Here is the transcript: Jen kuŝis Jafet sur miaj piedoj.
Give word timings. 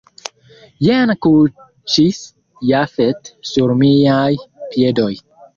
Jen 0.85 1.13
kuŝis 1.25 2.23
Jafet 2.71 3.33
sur 3.53 3.77
miaj 3.85 4.29
piedoj. 4.73 5.13